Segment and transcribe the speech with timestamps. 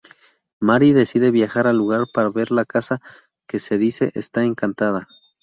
[0.59, 3.01] Mary decide viajar al lugar para ver la casa
[3.47, 5.07] que se dice está encantada.